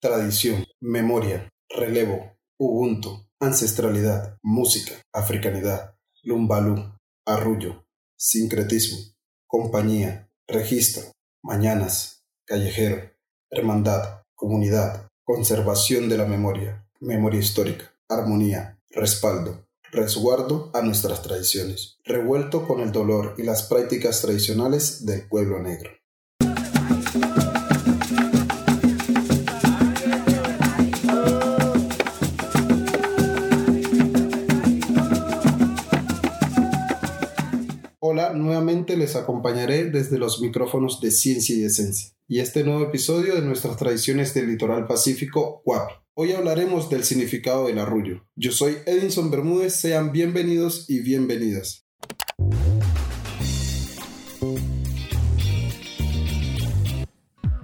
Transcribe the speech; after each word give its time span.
tradición, 0.00 0.64
memoria, 0.80 1.48
relevo, 1.68 2.36
ubuntu, 2.58 3.26
ancestralidad, 3.40 4.38
música, 4.42 4.94
africanidad, 5.12 5.94
lumbalú, 6.22 6.94
arrullo, 7.26 7.84
sincretismo, 8.16 8.98
compañía, 9.46 10.28
registro, 10.46 11.02
mañanas, 11.42 12.24
callejero, 12.46 13.10
hermandad, 13.50 14.22
comunidad, 14.34 15.08
conservación 15.24 16.08
de 16.08 16.18
la 16.18 16.26
memoria, 16.26 16.86
memoria 17.00 17.40
histórica, 17.40 17.92
armonía, 18.08 18.78
respaldo, 18.90 19.66
resguardo 19.90 20.70
a 20.74 20.82
nuestras 20.82 21.22
tradiciones, 21.22 21.98
revuelto 22.04 22.66
con 22.66 22.80
el 22.80 22.92
dolor 22.92 23.34
y 23.38 23.42
las 23.42 23.64
prácticas 23.64 24.20
tradicionales 24.20 25.06
del 25.06 25.26
pueblo 25.26 25.60
negro. 25.60 25.90
Les 38.96 39.16
acompañaré 39.16 39.90
desde 39.90 40.18
los 40.18 40.40
micrófonos 40.40 41.00
de 41.00 41.10
Ciencia 41.10 41.56
y 41.56 41.64
Esencia 41.64 42.10
y 42.30 42.40
este 42.40 42.62
nuevo 42.62 42.84
episodio 42.84 43.34
de 43.34 43.40
nuestras 43.40 43.78
tradiciones 43.78 44.34
del 44.34 44.48
litoral 44.48 44.86
pacífico, 44.86 45.62
Guapi. 45.64 45.94
Hoy 46.14 46.32
hablaremos 46.32 46.90
del 46.90 47.04
significado 47.04 47.68
del 47.68 47.78
arrullo. 47.78 48.26
Yo 48.36 48.52
soy 48.52 48.76
Edinson 48.84 49.30
Bermúdez, 49.30 49.74
sean 49.74 50.12
bienvenidos 50.12 50.90
y 50.90 51.00
bienvenidas. 51.00 51.87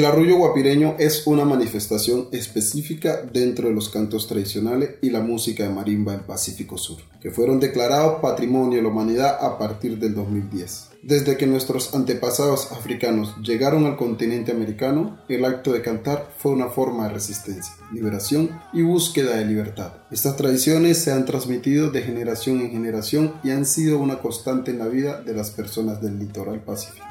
El 0.00 0.06
arrullo 0.06 0.38
guapireño 0.38 0.96
es 0.98 1.26
una 1.26 1.44
manifestación 1.44 2.28
específica 2.32 3.20
dentro 3.30 3.68
de 3.68 3.74
los 3.74 3.90
cantos 3.90 4.26
tradicionales 4.26 4.92
y 5.02 5.10
la 5.10 5.20
música 5.20 5.64
de 5.64 5.74
marimba 5.74 6.12
del 6.12 6.22
Pacífico 6.22 6.78
Sur, 6.78 7.02
que 7.20 7.30
fueron 7.30 7.60
declarados 7.60 8.22
Patrimonio 8.22 8.78
de 8.78 8.82
la 8.82 8.88
Humanidad 8.88 9.36
a 9.44 9.58
partir 9.58 9.98
del 9.98 10.14
2010. 10.14 10.88
Desde 11.02 11.36
que 11.36 11.46
nuestros 11.46 11.94
antepasados 11.94 12.72
africanos 12.72 13.34
llegaron 13.42 13.84
al 13.84 13.98
continente 13.98 14.52
americano, 14.52 15.18
el 15.28 15.44
acto 15.44 15.70
de 15.70 15.82
cantar 15.82 16.32
fue 16.38 16.52
una 16.52 16.68
forma 16.68 17.06
de 17.06 17.12
resistencia, 17.12 17.74
liberación 17.92 18.58
y 18.72 18.80
búsqueda 18.80 19.36
de 19.36 19.44
libertad. 19.44 19.96
Estas 20.10 20.34
tradiciones 20.34 20.96
se 20.96 21.12
han 21.12 21.26
transmitido 21.26 21.90
de 21.90 22.00
generación 22.00 22.62
en 22.62 22.70
generación 22.70 23.34
y 23.44 23.50
han 23.50 23.66
sido 23.66 23.98
una 23.98 24.20
constante 24.20 24.70
en 24.70 24.78
la 24.78 24.88
vida 24.88 25.20
de 25.20 25.34
las 25.34 25.50
personas 25.50 26.00
del 26.00 26.18
litoral 26.18 26.60
pacífico. 26.60 27.04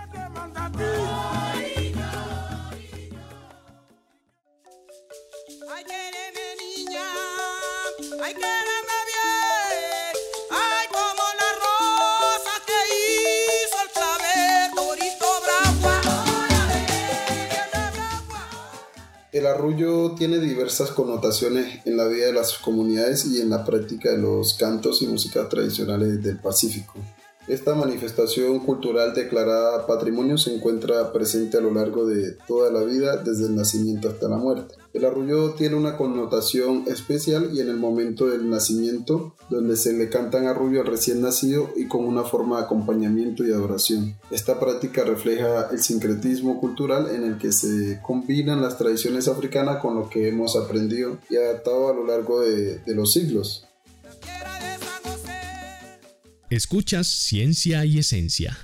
El 19.32 19.46
arrullo 19.46 20.16
tiene 20.16 20.40
diversas 20.40 20.90
connotaciones 20.90 21.86
en 21.86 21.98
la 21.98 22.08
vida 22.08 22.26
de 22.26 22.34
las 22.34 22.58
comunidades 22.58 23.26
y 23.28 23.40
en 23.40 23.52
la 23.52 23.64
práctica 23.64 24.10
de 24.10 24.18
los 24.18 24.56
cantos 24.56 25.04
y 25.04 25.08
músicas 25.08 25.48
tradicionales 25.50 26.24
del 26.24 26.40
Pacífico. 26.40 26.96
Esta 27.50 27.74
manifestación 27.74 28.60
cultural 28.60 29.16
declarada 29.16 29.88
patrimonio 29.88 30.38
se 30.38 30.54
encuentra 30.54 31.12
presente 31.12 31.58
a 31.58 31.62
lo 31.62 31.74
largo 31.74 32.06
de 32.06 32.38
toda 32.48 32.72
la 32.72 32.84
vida, 32.84 33.18
desde 33.18 33.48
el 33.48 33.56
nacimiento 33.56 34.08
hasta 34.08 34.30
la 34.30 34.38
muerte. 34.38 34.76
El 34.94 35.04
arrullo 35.04 35.56
tiene 35.56 35.76
una 35.76 35.98
connotación 35.98 36.84
especial 36.86 37.50
y 37.52 37.60
en 37.60 37.70
el 37.70 37.78
momento 37.78 38.28
del 38.28 38.52
nacimiento, 38.52 39.34
donde 39.50 39.78
se 39.78 39.94
le 39.94 40.10
cantan 40.10 40.46
arrullo 40.46 40.82
al 40.82 40.88
recién 40.88 41.22
nacido 41.22 41.72
y 41.76 41.88
con 41.88 42.06
una 42.06 42.24
forma 42.24 42.58
de 42.58 42.66
acompañamiento 42.66 43.44
y 43.44 43.52
adoración. 43.52 44.16
Esta 44.30 44.60
práctica 44.60 45.04
refleja 45.04 45.70
el 45.72 45.80
sincretismo 45.80 46.60
cultural 46.60 47.10
en 47.16 47.24
el 47.24 47.40
que 47.40 47.52
se 47.52 48.00
combinan 48.04 48.62
las 48.62 48.78
tradiciones 48.78 49.28
africanas 49.28 49.82
con 49.82 49.96
lo 49.96 50.08
que 50.08 50.28
hemos 50.28 50.56
aprendido 50.56 51.18
y 51.32 51.38
adaptado 51.38 51.90
a 51.90 51.96
lo 51.96 52.06
largo 52.06 52.42
de, 52.42 52.78
de 52.78 52.94
los 52.94 53.12
siglos. 53.12 53.66
Escuchas 56.50 57.06
Ciencia 57.06 57.86
y 57.86 58.00
Esencia. 58.00 58.58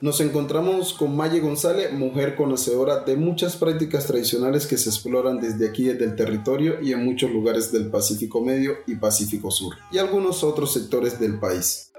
Nos 0.00 0.20
encontramos 0.20 0.92
con 0.92 1.16
Maye 1.16 1.40
González, 1.40 1.92
mujer 1.92 2.36
conocedora 2.36 3.00
de 3.00 3.16
muchas 3.16 3.56
prácticas 3.56 4.06
tradicionales 4.06 4.68
que 4.68 4.78
se 4.78 4.90
exploran 4.90 5.40
desde 5.40 5.68
aquí, 5.68 5.86
desde 5.86 6.04
el 6.04 6.14
territorio 6.14 6.80
y 6.80 6.92
en 6.92 7.04
muchos 7.04 7.32
lugares 7.32 7.72
del 7.72 7.90
Pacífico 7.90 8.40
Medio 8.40 8.76
y 8.86 8.94
Pacífico 8.94 9.50
Sur, 9.50 9.74
y 9.90 9.98
algunos 9.98 10.44
otros 10.44 10.72
sectores 10.72 11.18
del 11.18 11.40
país. 11.40 11.90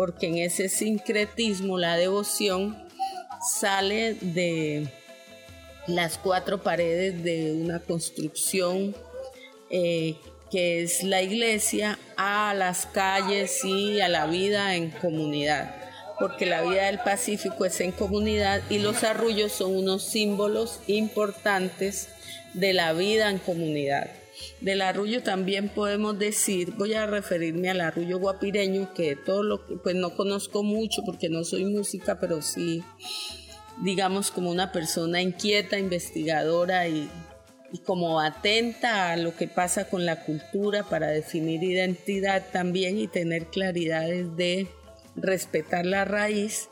Porque 0.00 0.28
en 0.28 0.38
ese 0.38 0.70
sincretismo 0.70 1.76
la 1.76 1.94
devoción 1.94 2.74
sale 3.46 4.14
de 4.14 4.88
las 5.86 6.16
cuatro 6.16 6.62
paredes 6.62 7.22
de 7.22 7.52
una 7.52 7.80
construcción 7.80 8.96
eh, 9.68 10.16
que 10.50 10.82
es 10.82 11.02
la 11.02 11.20
iglesia 11.20 11.98
a 12.16 12.54
las 12.56 12.86
calles 12.86 13.62
y 13.62 14.00
a 14.00 14.08
la 14.08 14.24
vida 14.24 14.74
en 14.74 14.88
comunidad, 14.90 15.74
porque 16.18 16.46
la 16.46 16.62
vida 16.62 16.86
del 16.86 17.00
Pacífico 17.00 17.66
es 17.66 17.78
en 17.82 17.92
comunidad 17.92 18.62
y 18.70 18.78
los 18.78 19.04
arrullos 19.04 19.52
son 19.52 19.76
unos 19.76 20.02
símbolos 20.02 20.80
importantes 20.86 22.08
de 22.54 22.72
la 22.72 22.94
vida 22.94 23.28
en 23.28 23.36
comunidad. 23.36 24.19
Del 24.60 24.82
arrullo 24.82 25.22
también 25.22 25.68
podemos 25.70 26.18
decir, 26.18 26.72
voy 26.76 26.92
a 26.94 27.06
referirme 27.06 27.70
al 27.70 27.80
arrullo 27.80 28.18
guapireño, 28.18 28.92
que 28.92 29.16
todo 29.16 29.42
lo 29.42 29.66
pues 29.82 29.94
no 29.96 30.14
conozco 30.14 30.62
mucho 30.62 31.02
porque 31.04 31.30
no 31.30 31.44
soy 31.44 31.64
música, 31.64 32.20
pero 32.20 32.42
sí, 32.42 32.82
digamos, 33.82 34.30
como 34.30 34.50
una 34.50 34.70
persona 34.70 35.22
inquieta, 35.22 35.78
investigadora 35.78 36.88
y, 36.88 37.08
como 37.86 38.20
atenta 38.20 39.12
a 39.12 39.16
lo 39.16 39.36
que 39.36 39.46
pasa 39.46 39.88
con 39.88 40.04
la 40.04 40.24
cultura 40.24 40.82
para 40.88 41.06
definir 41.06 41.62
identidad 41.62 42.46
también 42.52 42.98
y 42.98 43.06
tener 43.06 43.46
claridades 43.46 44.36
de 44.36 44.66
respetar 45.14 45.86
la 45.86 46.04
raíz. 46.04 46.68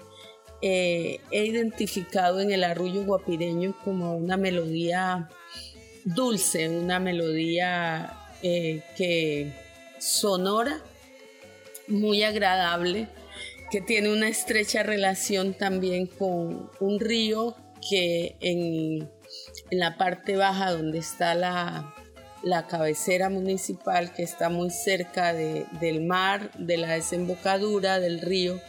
Eh, 0.60 1.20
he 1.30 1.44
identificado 1.44 2.40
en 2.40 2.50
el 2.50 2.64
arrullo 2.64 3.04
guapireño 3.04 3.78
como 3.84 4.16
una 4.16 4.36
melodía 4.36 5.28
dulce, 6.04 6.68
una 6.68 7.00
melodía 7.00 8.16
eh, 8.42 8.82
que 8.96 9.52
sonora, 9.98 10.80
muy 11.88 12.22
agradable, 12.22 13.08
que 13.70 13.80
tiene 13.80 14.12
una 14.12 14.28
estrecha 14.28 14.82
relación 14.82 15.54
también 15.54 16.06
con 16.06 16.70
un 16.80 17.00
río 17.00 17.56
que 17.88 18.36
en, 18.40 19.10
la 19.70 19.96
parte 19.98 20.36
baja 20.36 20.72
donde 20.72 20.98
está 20.98 21.34
la, 21.34 21.94
cabecera 22.68 23.28
municipal, 23.28 24.12
que 24.14 24.22
está 24.22 24.48
muy 24.48 24.70
cerca 24.70 25.32
del 25.34 26.02
mar, 26.04 26.50
de 26.58 26.78
la 26.78 26.94
desembocadura 26.94 28.00
del 28.00 28.20
río, 28.20 28.60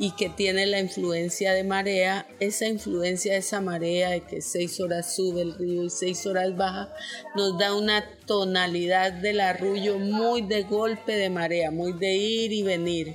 y 0.00 0.12
que 0.12 0.30
tiene 0.30 0.64
la 0.64 0.80
influencia 0.80 1.52
de 1.52 1.62
marea, 1.62 2.26
esa 2.40 2.66
influencia 2.66 3.34
de 3.34 3.40
esa 3.40 3.60
marea 3.60 4.08
de 4.08 4.22
que 4.22 4.40
seis 4.40 4.80
horas 4.80 5.14
sube 5.14 5.42
el 5.42 5.54
río 5.54 5.84
y 5.84 5.90
seis 5.90 6.24
horas 6.24 6.56
baja, 6.56 6.90
nos 7.36 7.58
da 7.58 7.74
una 7.74 8.08
tonalidad 8.24 9.12
del 9.12 9.40
arrullo 9.40 9.98
muy 9.98 10.40
de 10.40 10.62
golpe 10.62 11.16
de 11.16 11.28
marea, 11.28 11.70
muy 11.70 11.92
de 11.92 12.16
ir 12.16 12.50
y 12.50 12.62
venir, 12.62 13.14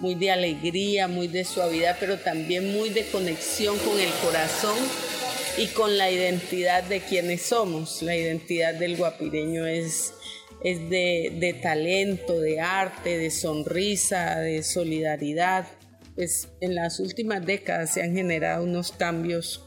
muy 0.00 0.16
de 0.16 0.32
alegría, 0.32 1.06
muy 1.06 1.28
de 1.28 1.44
suavidad, 1.44 1.98
pero 2.00 2.18
también 2.18 2.72
muy 2.72 2.88
de 2.88 3.06
conexión 3.06 3.78
con 3.78 4.00
el 4.00 4.10
corazón 4.14 4.76
y 5.56 5.68
con 5.68 5.96
la 5.96 6.10
identidad 6.10 6.82
de 6.82 6.98
quienes 6.98 7.42
somos. 7.42 8.02
La 8.02 8.16
identidad 8.16 8.74
del 8.74 8.96
guapireño 8.96 9.66
es, 9.66 10.14
es 10.64 10.90
de, 10.90 11.32
de 11.38 11.54
talento, 11.54 12.40
de 12.40 12.60
arte, 12.60 13.18
de 13.18 13.30
sonrisa, 13.30 14.40
de 14.40 14.64
solidaridad 14.64 15.68
pues 16.14 16.48
en 16.60 16.74
las 16.74 17.00
últimas 17.00 17.44
décadas 17.44 17.94
se 17.94 18.02
han 18.02 18.14
generado 18.14 18.64
unos 18.64 18.92
cambios 18.92 19.64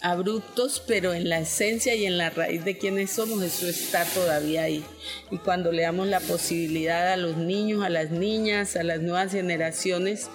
abruptos, 0.00 0.82
pero 0.86 1.12
en 1.12 1.28
la 1.28 1.40
esencia 1.40 1.94
y 1.94 2.06
en 2.06 2.18
la 2.18 2.30
raíz 2.30 2.64
de 2.64 2.78
quienes 2.78 3.10
somos 3.10 3.42
eso 3.42 3.66
está 3.66 4.04
todavía 4.04 4.62
ahí. 4.62 4.84
Y 5.30 5.38
cuando 5.38 5.72
le 5.72 5.82
damos 5.82 6.06
la 6.06 6.20
posibilidad 6.20 7.12
a 7.12 7.16
los 7.16 7.36
niños, 7.36 7.84
a 7.84 7.88
las 7.88 8.10
niñas, 8.10 8.76
a 8.76 8.82
las 8.82 9.00
nuevas 9.00 9.32
generaciones, 9.32 10.30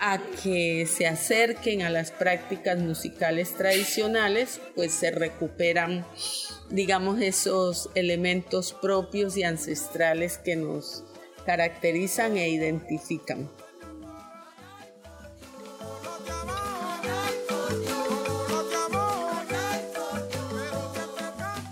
a 0.00 0.20
que 0.42 0.86
se 0.86 1.06
acerquen 1.06 1.82
a 1.82 1.90
las 1.90 2.10
prácticas 2.10 2.78
musicales 2.78 3.56
tradicionales, 3.56 4.60
pues 4.74 4.92
se 4.92 5.10
recuperan, 5.10 6.06
digamos, 6.70 7.20
esos 7.20 7.90
elementos 7.94 8.74
propios 8.74 9.36
y 9.36 9.44
ancestrales 9.44 10.38
que 10.38 10.56
nos 10.56 11.04
caracterizan 11.46 12.36
e 12.36 12.48
identifican. 12.50 13.48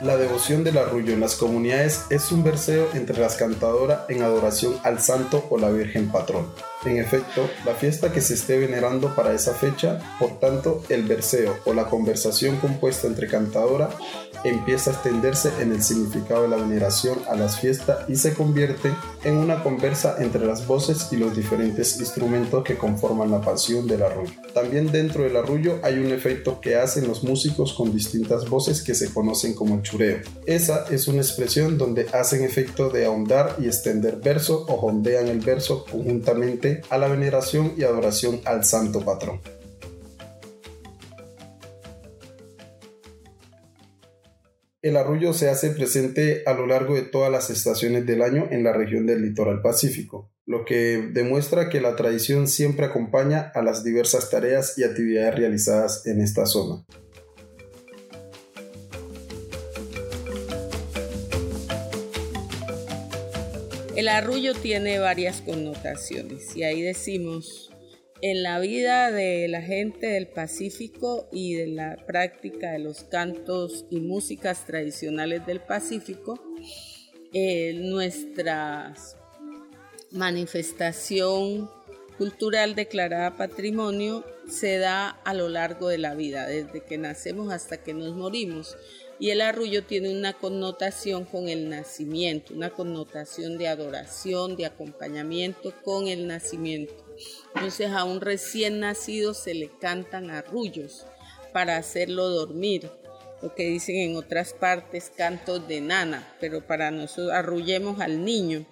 La 0.05 0.19
devoción 0.19 0.65
del 0.65 0.77
arrullo 0.77 1.15
en 1.15 1.21
las 1.21 1.35
comunidades 1.35 2.05
es 2.11 2.31
un 2.31 2.45
verseo 2.45 2.91
entre 2.93 3.19
las 3.19 3.37
cantadoras 3.37 4.01
en 4.11 4.23
adoración 4.23 4.75
al 4.83 5.01
santo 5.01 5.47
o 5.49 5.57
la 5.57 5.71
Virgen 5.71 6.13
patrón. 6.13 6.45
En 6.85 6.99
efecto, 6.99 7.49
la 7.65 7.75
fiesta 7.75 8.13
que 8.13 8.21
se 8.21 8.35
esté 8.35 8.59
venerando 8.59 9.15
para 9.15 9.33
esa 9.33 9.55
fecha, 9.55 9.99
por 10.19 10.39
tanto, 10.39 10.83
el 10.89 11.05
verseo 11.05 11.57
o 11.65 11.73
la 11.73 11.87
conversación 11.87 12.57
compuesta 12.57 13.07
entre 13.07 13.27
cantadora 13.27 13.91
empieza 14.45 14.91
a 14.91 14.95
extenderse 14.95 15.51
en 15.61 15.73
el 15.73 15.83
significado 15.83 16.43
de 16.43 16.49
la 16.49 16.57
veneración 16.57 17.19
a 17.29 17.35
las 17.35 17.59
fiestas 17.59 18.09
y 18.09 18.17
se 18.17 18.35
convierte 18.35 18.91
en 19.25 19.39
una 19.39 19.63
conversa 19.63 20.17
entre 20.19 20.45
las 20.45 20.67
voces 20.67 21.09
y 21.11 21.17
los 21.17 21.35
diferentes 21.35 21.99
instrumentos 21.99 22.63
que 22.63 22.77
conforman 22.77 23.31
la 23.31 23.41
pasión 23.41 23.87
del 23.87 24.03
arrullo. 24.03 24.33
También 24.53 24.93
dentro 24.93 25.25
del 25.25 25.37
arrullo 25.37 25.79
hay 25.83 25.99
un 25.99 26.13
efecto 26.13 26.61
que 26.61 26.77
hacen 26.77 27.09
los 27.09 27.25
músicos 27.25 27.73
con 27.73 27.93
distintas 27.93 28.49
voces 28.49 28.83
que 28.83 28.95
se 28.95 29.13
conocen 29.13 29.55
como 29.55 29.83
chureo. 29.83 30.19
Esa 30.45 30.85
es 30.91 31.09
una 31.09 31.23
expresión 31.23 31.79
donde 31.79 32.07
hacen 32.13 32.45
efecto 32.45 32.91
de 32.91 33.07
ahondar 33.07 33.57
y 33.59 33.67
extender 33.67 34.17
verso 34.17 34.67
o 34.69 34.77
jondean 34.77 35.29
el 35.29 35.41
verso 35.41 35.87
conjuntamente 35.91 36.74
a 36.91 36.99
la 36.99 37.09
veneración 37.09 37.75
y 37.77 37.85
adoración 37.85 38.41
al 38.45 38.65
santo 38.65 39.01
patrón. 39.05 39.41
El 44.85 44.99
arrullo 44.99 45.33
se 45.33 45.49
hace 45.49 45.71
presente 45.71 46.43
a 46.45 46.53
lo 46.53 46.67
largo 46.67 46.95
de 46.95 47.03
todas 47.03 47.33
las 47.33 47.49
estaciones 47.49 48.05
del 48.05 48.21
año 48.21 48.49
en 48.51 48.63
la 48.65 48.75
región 48.75 49.07
del 49.07 49.23
litoral 49.23 49.63
pacífico, 49.63 50.31
lo 50.45 50.67
que 50.67 51.09
demuestra 51.11 51.71
que 51.71 51.81
la 51.81 51.97
tradición 51.97 52.47
siempre 52.49 52.85
acompaña 52.85 53.51
a 53.55 53.63
las 53.63 53.83
diversas 53.83 54.29
tareas 54.29 54.77
y 54.77 54.85
actividades 54.85 55.37
realizadas 55.37 56.07
en 56.07 56.21
esta 56.21 56.45
zona. 56.45 56.85
El 63.97 64.09
arrullo 64.09 64.55
tiene 64.55 64.99
varias 64.99 65.41
connotaciones 65.41 66.57
y 66.57 66.65
ahí 66.65 66.83
decimos 66.83 67.71
en 68.23 68.43
la 68.43 68.59
vida 68.59 69.13
de 69.13 69.47
la 69.47 69.63
gente 69.63 70.09
del 70.09 70.27
Pacífico 70.27 71.29
y 71.31 71.55
de 71.55 71.69
la 71.69 71.97
práctica 72.05 72.73
de 72.73 72.81
los 72.81 73.05
cantos 73.05 73.85
y 73.91 74.01
músicas 74.01 74.67
tradicionales 74.67 75.47
del 75.47 75.61
Pacífico, 75.61 76.43
eh, 77.33 77.75
nuestra 77.75 78.95
manifestación 80.11 81.71
cultural 82.19 82.75
declarada 82.75 83.37
patrimonio 83.37 84.25
se 84.49 84.79
da 84.79 85.09
a 85.09 85.35
lo 85.35 85.49
largo 85.49 85.89
de 85.89 85.99
la 85.99 86.15
vida, 86.15 86.47
desde 86.47 86.83
que 86.83 86.99
nacemos 86.99 87.53
hasta 87.53 87.83
que 87.83 87.95
nos 87.95 88.17
morimos. 88.17 88.77
Y 89.25 89.31
el 89.31 89.41
arrullo 89.41 89.85
tiene 89.85 90.15
una 90.15 90.35
connotación 90.35 91.25
con 91.25 91.49
el 91.49 91.71
nacimiento, 91.71 92.53
una 92.53 92.69
connotación 92.69 93.57
de 93.57 93.69
adoración, 93.69 94.55
de 94.55 94.67
acompañamiento 94.67 95.73
con 95.83 96.09
el 96.09 96.27
nacimiento. 96.27 96.93
Entonces 97.55 97.91
a 97.91 98.05
un 98.05 98.21
recién 98.21 98.81
nacido 98.81 99.33
se 99.33 99.55
le 99.55 99.71
cantan 99.81 100.31
arrullos 100.31 101.07
para 101.55 101.79
hacerlo 101.79 102.29
dormir. 102.29 102.91
Lo 103.41 103.55
que 103.55 103.65
dicen 103.65 103.97
en 103.97 104.17
otras 104.17 104.53
partes 104.53 105.11
cantos 105.17 105.67
de 105.69 105.81
nana, 105.81 106.37
pero 106.39 106.67
para 106.67 106.91
nosotros 106.91 107.33
arrullemos 107.33 108.01
al 108.01 108.27
niño. 108.27 108.67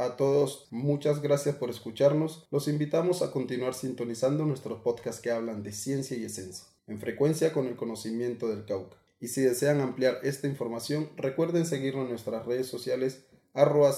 A 0.00 0.16
todos, 0.16 0.68
muchas 0.70 1.22
gracias 1.22 1.56
por 1.56 1.70
escucharnos. 1.70 2.46
Los 2.52 2.68
invitamos 2.68 3.20
a 3.20 3.32
continuar 3.32 3.74
sintonizando 3.74 4.46
nuestros 4.46 4.80
podcasts 4.80 5.20
que 5.20 5.32
hablan 5.32 5.64
de 5.64 5.72
ciencia 5.72 6.16
y 6.16 6.24
esencia, 6.24 6.68
en 6.86 7.00
frecuencia 7.00 7.52
con 7.52 7.66
el 7.66 7.74
conocimiento 7.74 8.48
del 8.48 8.64
Cauca. 8.64 8.96
Y 9.18 9.26
si 9.26 9.40
desean 9.40 9.80
ampliar 9.80 10.20
esta 10.22 10.46
información, 10.46 11.10
recuerden 11.16 11.66
seguirnos 11.66 12.04
en 12.04 12.10
nuestras 12.10 12.46
redes 12.46 12.68
sociales 12.68 13.24
arroba 13.54 13.92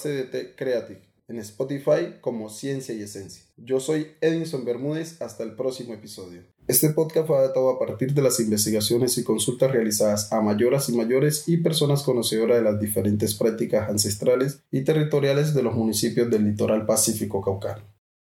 Creative, 0.56 1.02
en 1.29 1.38
Spotify 1.38 2.14
como 2.23 2.49
Ciencia 2.49 2.94
y 2.94 3.02
Esencia. 3.02 3.44
Yo 3.58 3.79
soy 3.79 4.12
Edinson 4.23 4.64
Bermúdez, 4.64 5.20
hasta 5.20 5.43
el 5.43 5.55
próximo 5.55 5.93
episodio. 5.93 6.44
Este 6.70 6.90
podcast 6.90 7.26
fue 7.26 7.37
adaptado 7.37 7.69
a 7.69 7.81
partir 7.81 8.14
de 8.14 8.22
las 8.22 8.38
investigaciones 8.38 9.19
y 9.19 9.25
consultas 9.25 9.72
realizadas 9.72 10.32
a 10.32 10.40
mayoras 10.40 10.88
y 10.88 10.96
mayores 10.96 11.49
y 11.49 11.56
personas 11.56 12.05
conocedoras 12.05 12.58
de 12.58 12.62
las 12.62 12.78
diferentes 12.78 13.34
prácticas 13.34 13.90
ancestrales 13.90 14.62
y 14.70 14.84
territoriales 14.84 15.52
de 15.52 15.64
los 15.64 15.75
municipios 15.75 16.31
del 16.31 16.44
litoral 16.44 16.87
pacífico 16.87 17.43
caucano. 17.43 17.82